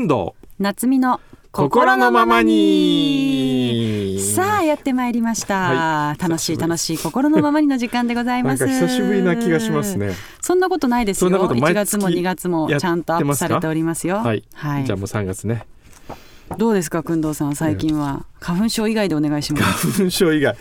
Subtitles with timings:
[0.00, 0.34] んど。
[0.58, 1.20] 夏美の
[1.52, 4.20] 心のままに。
[4.20, 5.54] さあやってまいりました、
[6.10, 6.22] はい。
[6.22, 10.14] 楽しい楽しい心のままにの時間でございなんますか久しぶりな気がしますね。
[10.40, 11.30] そんなことないですよ。
[11.30, 14.16] そんなこと毎1月も月2月もちゃんとアップされておりますよ。
[14.16, 14.84] はい、はい。
[14.84, 15.66] じゃあもう3月ね。
[16.56, 18.26] どうですか工藤さん最近は？
[18.40, 19.90] 花粉症以外でお願いします。
[19.92, 20.56] 花粉症以外。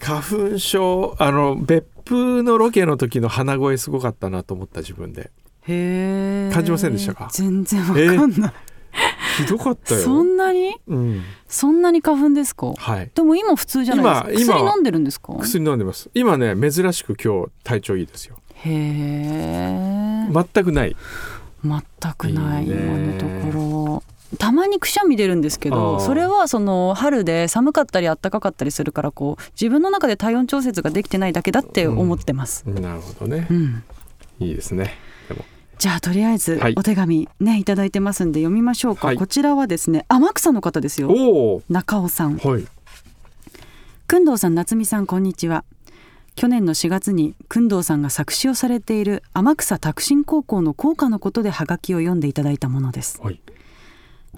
[0.00, 5.32] 花粉症あの別府のロケの時の鼻声すごかったなと思った自分で。
[5.66, 7.28] へえ感じませんでしたか？
[7.32, 8.52] 全然わかんない、
[9.44, 10.00] ひどかったよ。
[10.02, 10.76] そんなに？
[10.86, 11.22] うん。
[11.48, 12.72] そんなに花粉ですか？
[12.76, 13.10] はい。
[13.14, 14.54] でも今普通じゃないですか。
[14.54, 15.34] 薬飲んでるんですか？
[15.38, 16.10] 薬飲んでます。
[16.14, 18.36] 今ね珍しく今日体調いいですよ。
[18.54, 20.96] へえ全くない。
[21.64, 21.82] 全
[22.14, 24.02] くない今のところ。
[24.38, 33.46] たまにくしゃみ出るんですけどそれはその春で寒かったり暖かかったりするからこう自分の中で体温調節ができてないだけだって思ってます、なるほどね。
[33.50, 33.82] うん。
[34.38, 34.98] いいですね。
[35.28, 35.46] でも
[35.78, 36.74] じゃあとりあえずはい。
[36.76, 39.16] お手紙ねいただいてますんで読みましょうか、はい。
[39.16, 41.62] こちらはですね天草の方ですよ。
[41.68, 42.36] 中尾さん。
[42.38, 42.66] はい。
[44.10, 45.64] 工藤さん夏美さんこんにちは。
[46.34, 53.20] 去年の4月に工藤さんが作詞をされている天草拓進高校の校歌のことでハガキを読んでいただいたものです。
[53.22, 53.40] はい。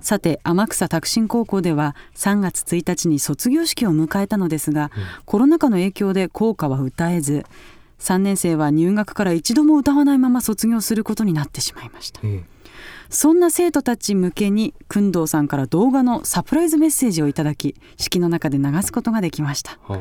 [0.01, 4.91] さて天草拓進高校では3月1日に卒業式を迎えたのですが、
[5.25, 7.45] コロナ禍の影響で校歌は歌えず
[8.01, 12.21] 3年生は入学から一度も歌わないまま卒業することになってしまいました。
[12.25, 12.45] うん
[13.11, 19.79] そんな生徒たち向けに工藤さんから動画のサプライズメッセージをいただき式の中で流すことができました。
[19.83, 19.97] は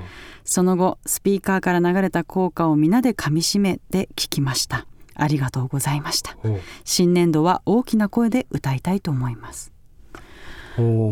[0.46, 4.86] その後スピーカーから流れた校歌を皆でかみしめて聞きました。
[5.16, 6.38] ありがとうございました。
[6.86, 9.69] 新年度は大きな声で歌いたいと思います。
[9.69, 9.69] お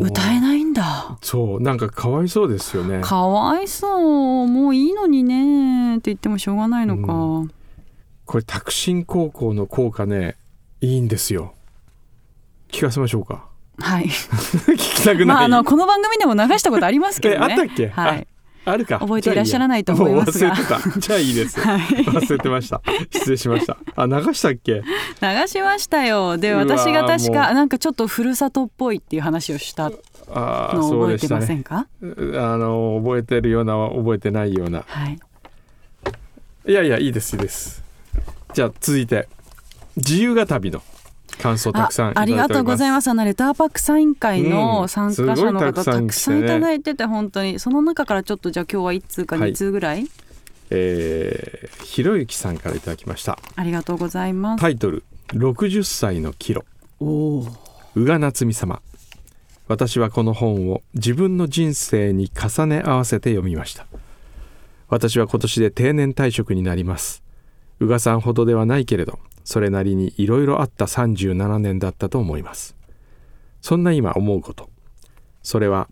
[0.01, 1.17] 歌えないんだ。
[1.21, 1.61] そう。
[1.61, 3.01] なんかかわいそうですよね。
[3.01, 4.47] かわいそう。
[4.47, 5.97] もういいのにね。
[5.97, 7.51] って言ってもしょうがないのか、
[8.25, 10.35] これ拓進高校の校歌ね
[10.81, 11.53] いいんですよ。
[12.71, 13.45] 聞かせましょうか。
[13.79, 14.05] はい。
[14.07, 17.55] 聞きたくない、まああのこの番組でも流したことありますけどね。
[17.57, 17.87] えあったっけ？
[17.89, 18.27] はい。
[18.65, 18.99] あるか？
[18.99, 20.53] 覚えていらっしゃらないと思いますが。
[20.53, 20.99] 忘れてた。
[20.99, 21.59] じゃあいいです。
[21.61, 21.79] はい。
[21.79, 22.81] 忘れてました。
[23.11, 23.77] 失礼しました。
[23.95, 24.83] あ流したっけ？
[25.21, 26.37] 流しましたよ。
[26.37, 34.83] で私が確もかなんかちょっとふるさとっぽいっていう話をしたのを覚えてませんか、あの覚えてるような覚えてないような。
[34.87, 35.19] はい。
[36.67, 37.83] いやいやいいですいいです。
[38.53, 39.27] じゃあ続いて
[39.95, 40.81] 自由が旅の
[41.39, 43.09] 感想たあくさんありがとうございます。
[43.09, 44.51] あのレターパックサイン会うん。
[44.51, 47.59] の参加者のすごい方、たくさんたくさんいただいてて本当に。
[47.59, 50.07] その中からちょっとじゃあ今日は1通かはい2通ぐらい、
[50.69, 53.39] えー、ひろゆきさんからいただきました。
[53.55, 56.65] ありがとうございます、タイトル60歳のキロ。
[56.99, 57.47] おお
[57.95, 58.81] 宇賀夏美様。
[59.67, 63.85] 私はこの本を自分の人生に重ね合わせて読みました。
[64.87, 67.23] 私は今年で定年退職になります。
[67.79, 72.75] 宇賀さんほどではないけれどそれなりにいろいろあった37年だったと思います。
[73.61, 74.69] そんな今思うこと。
[75.43, 75.89] それは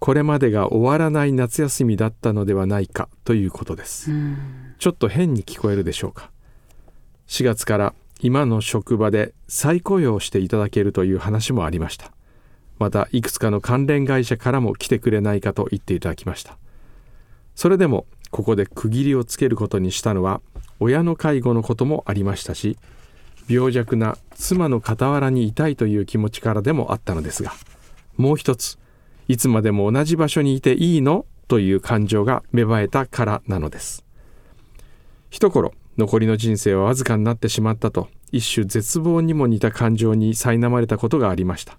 [0.00, 4.10] これまでが終わらない夏休みだったのではないかということです。
[4.10, 4.74] うん。
[4.78, 6.30] ちょっと変に聞こえるでしょうか。
[7.28, 12.10] 4月から今の職場で再雇用していただけるという話もありました。
[12.78, 16.56] またいくつかの関連会社からも来てくれないかと言っていただきました。
[17.54, 20.40] それでもここで区切りをつけることにしたのは
[20.78, 22.78] 親の介護のこともありましたし
[23.48, 27.52] 病弱な妻の傍らにいたいという気持ちからでもあったのですが
[28.16, 28.78] もう一つ
[29.30, 31.24] いつまでも同じ場所にいていいの？
[31.46, 34.04] という感情が芽生えたからなのです。
[35.30, 41.78] 一頃残りの人生はわずかになってしまったと一種絶望にも似た感情に苛まれたことがありました。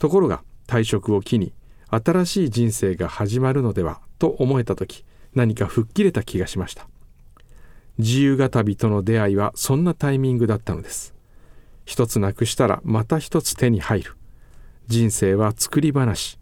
[0.00, 1.52] ところが退職を機に
[1.90, 5.04] 新しい人生が始まるのではと思えた時
[5.36, 6.88] 何か吹っ切れた気がしました。
[7.98, 11.14] 自由が旅との出会いはそんなタイミングだったのです。
[11.84, 14.16] 一つなくしたらまた一つ手に入る。
[14.88, 16.36] 人生は作り話。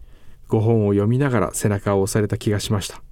[0.48, 3.02] 5本を読みながら背中を押された気がしました。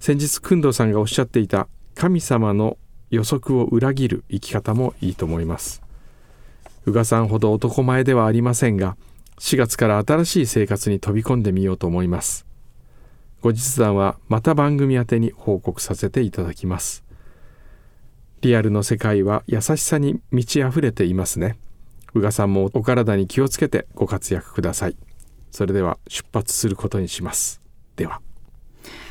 [0.00, 2.78] 先日工藤さんがおっしゃっていた神様の
[3.10, 5.82] 予測を裏切る生き方もいいと思います。
[6.86, 8.96] 宇賀さんほど男前ではありませんが
[9.40, 12.46] 4月から新しい生活に飛び込んでみようと思います。
[13.40, 17.04] 後日談はまた番組宛てに報告させていただきます。
[18.40, 21.58] リアルの世界は優しさに満ち溢れていますね。
[22.14, 24.96] 宇賀さんもお体に気をつけてご活躍ください。
[25.50, 27.60] それでは出発することにします。
[27.96, 28.20] では。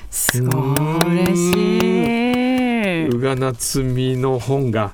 [0.09, 1.25] すごい。
[1.25, 4.93] 嬉しい宇賀夏美の本が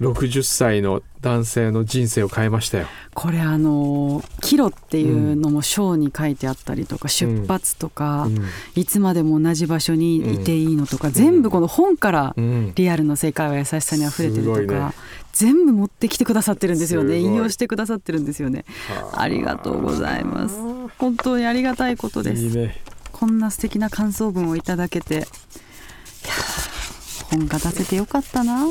[0.00, 2.86] 60歳の男性の人生を変えましたよ。
[3.12, 8.44] これあの「キロ」っていうのも章に書いてあったりとか、出発とか、うん。
[8.74, 12.72] いつまでも同じ場所にいていいのとか、全部この本からうん。
[12.74, 14.94] リアルの世界は優しさにあふれてるとか、ね。
[15.32, 17.18] 全部持ってきてくださってるんですよね。
[17.18, 18.64] 引用してくださってるんですよね。
[19.12, 19.28] あ。
[19.28, 20.56] りがとうございます。
[20.98, 22.56] 本当にありがたいことです。
[22.56, 22.80] ね。
[23.12, 25.14] こんな素敵な感想文をいただけて。
[25.14, 26.80] いやー
[27.30, 28.66] 本が出せてよかったな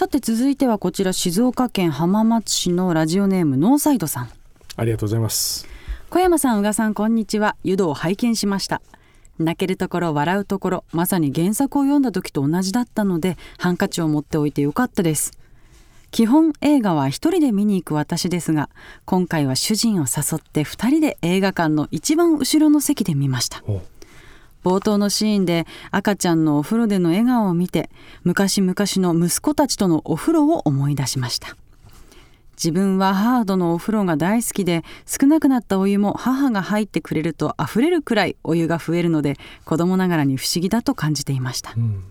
[0.00, 4.30] さて続いてはこちら静岡県浜松市のラジオネームノーサイドさん。
[4.76, 5.68] ありがとうございます。
[6.08, 7.54] 小山さん宇賀さんこんにちは。
[7.64, 8.80] 湯道を拝見しました。
[9.38, 15.32] 泣けるところ笑うところまさに原作を読んだ時と同じだったのでハンカチを持っておいてよかったです。
[16.12, 18.70] 基本映画は一人で見に行く私ですが
[19.04, 23.62] 今回は主人を誘って二人で映画館の一番後ろの席で見ました。
[23.66, 23.82] お
[24.62, 27.90] 冒頭のシーンで赤ちゃんのお風呂での笑顔を見て
[28.24, 31.56] 昔々の息子たちとのお風呂を思い出しました。
[32.56, 41.72] 自分は母とのお風呂が大好きで少なくなったお湯も母が入ってくれると溢れるくらいお湯が増えるので子供ながらに不思議だと感じていました。
[41.74, 42.04] うん。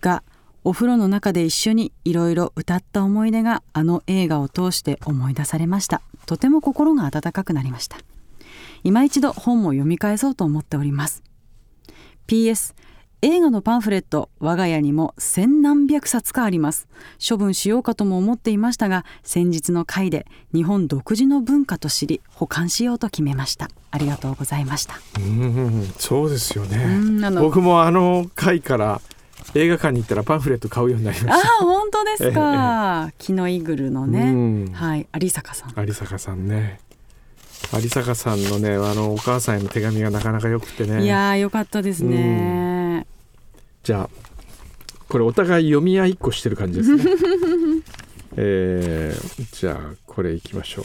[0.00, 0.22] が
[0.64, 6.00] お風呂の中で一緒にいろいろ歌った思い出があの映画を通して思い出されました。
[6.24, 7.98] とても心が温かくなりました。
[8.84, 11.22] 今一度本も読み返そうと思っております
[12.26, 12.74] PS
[13.22, 16.88] 映画のパンフレット我が家にも千何百冊かあります。
[17.26, 23.70] 処分しようかとも思っていましたが先日の回で日本独自の文化と知り保管しようと決めました。
[23.90, 25.00] ありがとうございました。
[25.18, 29.00] うんそうですようね僕もあの回から
[29.54, 31.48] 映画館に行ったらパンフレット買うようになりまあした。
[31.64, 33.10] 本当ですか。
[33.18, 34.72] 木のイグルのね、うん。
[34.72, 35.72] はい有坂さん。
[35.80, 36.80] 有坂さんね
[37.72, 41.04] 有坂さんのねあのお母さんへの手紙がなかなか良くてね。
[41.04, 43.06] いやーよかったですね。
[43.82, 44.10] じゃあ
[45.08, 47.04] これお互い読み合いっこしてる感じですね。
[48.36, 50.84] えーじゃあこれいきましょう。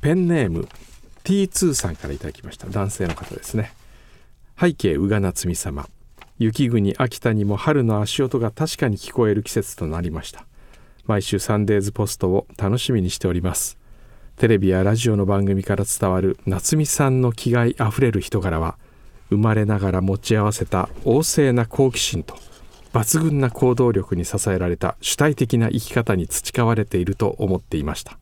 [0.00, 0.68] ペンネーム
[1.24, 2.68] T2 さんからいただきました。
[2.68, 3.72] 男性の方ですね。
[4.60, 5.88] 背景宇賀夏美様。
[6.38, 10.44] 雪国秋田にも春の足音が確かに聞こえる季節となりました。
[11.08, 13.77] 毎週サンデーズポストを楽しみにしております
[14.38, 18.76] テレビやラジオの番組から伝わる夏美さんの気概あふれる人柄は
[19.30, 22.36] 生まれながら持ち合わせた旺盛な好奇心と
[22.92, 28.16] 抜群な行動力に支えられた主体的な生き方に培われていると思っていました。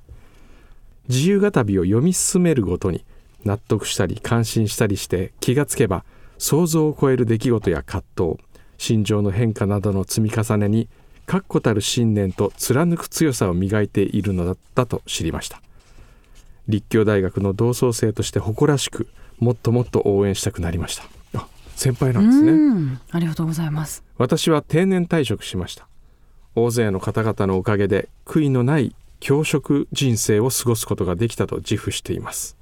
[1.07, 3.05] 自由語旅を読み進めるごとに
[3.45, 6.03] 納得したり感心したりして気がつけば
[6.39, 8.39] 想像を超える出来事や葛藤
[8.79, 10.89] 心情の変化などの積み重ねに
[11.27, 15.61] 確固たる信念と貫く強さを磨いているのだったと知りました。
[16.69, 19.09] 立教大学の同窓生として誇らしく
[19.39, 21.05] もっともっと応援したくなりました。
[21.39, 22.53] あ先輩なんですね。
[22.53, 23.01] うん。
[23.11, 24.03] ありがとうございます。
[24.19, 25.87] 私は定年退職しました。
[26.55, 32.57] 大勢の方々のおかげで悔いのない教職人生を過ごすことができたと自負しています。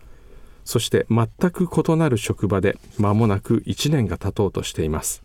[0.65, 5.23] そして全く異なる職場で間もなく1年が経とうとしています。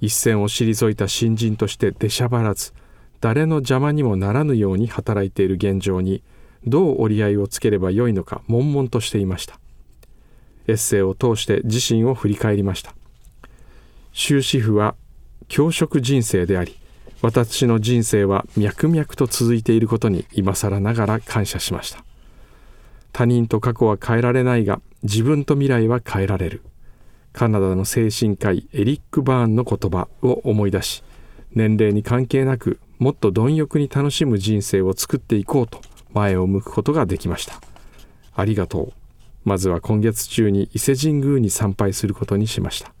[0.00, 2.72] 一線を退いた新人として出しゃばらず
[3.20, 6.22] 誰の邪魔にもならぬように働いている現状に
[6.66, 9.58] どう折り合いをつければよいのか悶々としていました。
[10.66, 12.94] エッセイを通して自身を振り返りました。
[14.12, 14.94] 終止符は
[15.48, 16.76] 教職人生であり
[17.20, 22.04] 私の人生は脈々と続いていることに今更ながら感謝しました。
[23.12, 26.62] 他人と過去は変えられないが自分と未来は変えられる。
[27.34, 31.02] カナダの精神科医エリック・バーンの言葉を思い出し
[31.52, 35.80] 年齢に関係なくもっと貪欲に楽しむ人生を作っていこうと
[36.14, 37.60] 前を向くことができました。
[38.34, 38.92] ありがとう。
[39.44, 42.92] まずは今月中に伊勢神宮に参拝することにしました。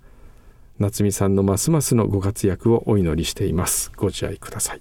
[0.78, 3.92] 夏美さんのますますのご活躍をお祈りしています。
[3.96, 4.80] ご自愛ください。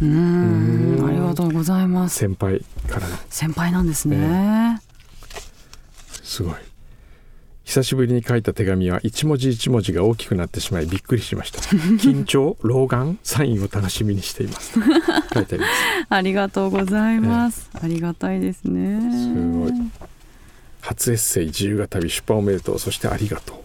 [0.00, 2.16] うーんありがとうございます。
[2.18, 3.16] 先輩からの。
[3.28, 4.80] 先輩なんですね。
[6.22, 6.54] すごい
[7.64, 11.60] 久しぶりに書いた手紙は一文字一文字が大きくなってしまいびっくりしました。
[12.02, 14.72] 緊張老眼サインを楽しみにしています。
[15.32, 15.72] 書いてあります。
[16.08, 17.70] ありがとうございます。
[17.80, 19.00] ありがたいですね。
[19.12, 19.72] すごい。
[20.80, 22.78] 初エッセイ自由が旅出版おめでとう。
[22.78, 23.56] そしてありがとう。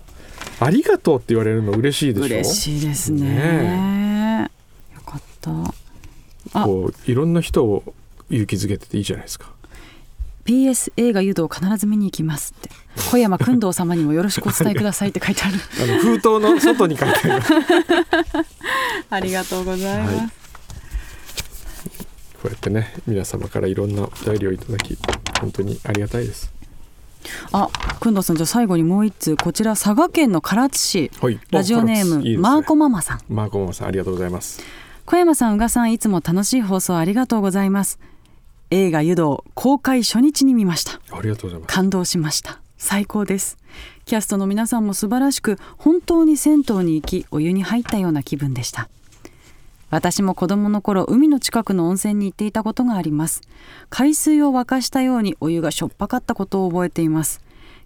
[0.64, 2.28] ありがとうって言われるの嬉しいでしょ？
[2.38, 4.48] 嬉しいですね。
[4.96, 5.52] よかった。
[6.54, 6.64] あ。
[6.66, 7.84] こういろんな人を
[8.30, 9.52] 勇気づけてていいじゃないですか
[10.48, 12.70] PS 映画湯道必ず見に行きますって。
[13.12, 15.56] 小山君堂様にもよろしくお伝えくださいって書いてある。
[15.84, 17.54] あの封筒の外に書いてあります
[19.10, 20.28] ありがとうございます、はい。
[20.28, 20.34] こ
[22.46, 24.98] うやってね皆様からいろんなお便りをいただき
[25.42, 26.54] 本当にありがたいです。
[27.52, 29.36] あ、くんどうさんじゃあ最後にもう一通。
[29.36, 31.40] こちら佐賀県の唐津市、はい。
[31.52, 32.38] ラジオネームね。
[32.38, 33.22] マーコママさん。
[33.28, 34.62] マーコママさんありがとうございます。
[35.06, 38.00] 小山さん、宇賀さんいつも楽しい放送ありがとうございます。
[38.70, 41.00] 映画湯道公開初日に見ました。
[41.16, 41.74] ありがとうございます。
[41.74, 42.60] 感動しました。
[42.78, 43.58] 最高です。
[44.06, 48.90] キャストの皆さんも素晴らしく本当に銭湯に行きお湯に入ったような気分でした。
[49.90, 53.42] 私も子供の頃海の近くの温泉に行っていたことがあります。
[53.90, 57.42] 海水を沸かしたようにお湯がしょっぱかったことを覚えています。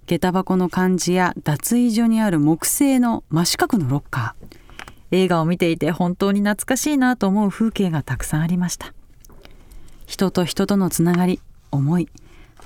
[0.07, 4.61] 下駄箱の感じや脱衣所にある木製の真四角のロッカー。
[5.11, 8.93] 映画を見ていて本当に懐かしいなと思う風景がたくさんありました
[10.11, 11.39] 人と人とのつながり
[11.71, 12.09] 思い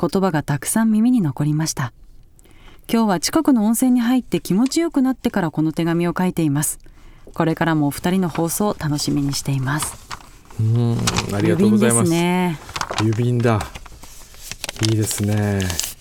[0.02, 1.94] 言葉がたくさん耳に残りました。
[2.92, 6.80] 今日は近くの温泉に入って気持ちよくなってからこの手紙を書いています。
[7.36, 9.96] これからもお二人の放送を楽しみにしています。
[10.60, 10.98] うん
[11.36, 12.10] ありがとうございます。
[12.10, 12.60] 郵便ですね。
[13.12, 13.60] 郵便だ。
[14.90, 15.95] いいですね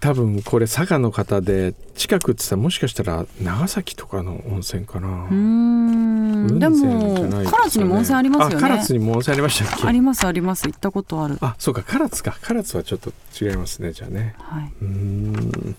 [0.00, 5.08] 多分これ佐賀の方で近くって言ったらもしかしたら長崎とかの温泉かな。
[5.08, 8.66] うーんでも唐津にも温泉ありますよね。
[8.66, 10.66] あ唐津にも温泉ありましたっけありますあります。
[10.66, 11.36] 行ったことある。
[11.42, 11.82] あそうか。
[11.82, 12.36] 唐津か。
[12.42, 14.34] 唐津はちょっと違いますねじゃあね。
[14.38, 14.72] はい。
[14.80, 15.76] うーん。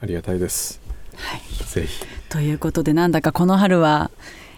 [0.00, 0.80] ありがたいです。
[1.16, 1.40] はい。
[1.64, 2.04] ぜひ。
[2.28, 4.12] ということでなんだかこの春は、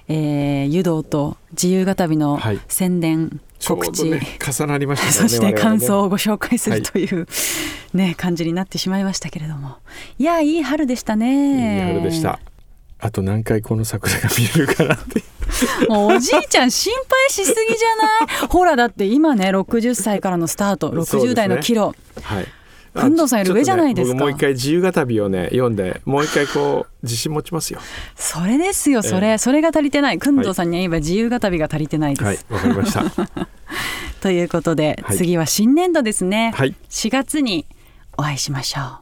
[0.08, 2.60] えー、湯道と自由が旅のはい。
[2.68, 7.26] 宣伝、ちょう告知、どね重なりました そして感想をご紹介すはいるという、
[7.94, 9.76] ね感じになってしまいましたけれども。
[10.18, 11.76] いやいい春でしたね。
[11.76, 12.38] いい春でした。
[13.02, 15.22] あと何回この桜が見れるかなって。
[15.88, 18.46] もうおじいちゃん心配しすぎじゃない？
[18.48, 20.88] ほらだって今ね60歳からのスタート。
[20.88, 21.22] そうですね。
[21.32, 22.46] 60代のキロ、はい。
[22.92, 24.14] 工藤さんより上じゃないですか。
[24.14, 27.80] ね僕もう一回自由が旅をね読んでもう一回こう自信持ちますよ。
[28.16, 29.38] それですよそれ、ええ。
[29.38, 30.18] それが足りてない。
[30.18, 33.04] 工藤さんに言えば自由が旅が足りてないです、はいわかりました。
[34.20, 35.16] ということで、はい。
[35.16, 36.74] 次は新年度ですね、はい。
[36.90, 37.64] 4月に
[38.20, 39.00] お会いしましょう。